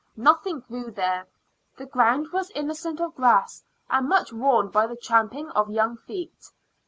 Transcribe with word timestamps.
Nothing 0.17 0.61
grew 0.61 0.89
there; 0.89 1.27
the 1.77 1.85
ground 1.85 2.29
was 2.33 2.49
innocent 2.55 2.99
of 2.99 3.13
grass, 3.15 3.63
and 3.87 4.09
much 4.09 4.33
worn 4.33 4.69
by 4.69 4.87
the 4.87 4.95
tramping 4.95 5.51
of 5.51 5.69
young 5.69 5.95
feet. 5.95 6.41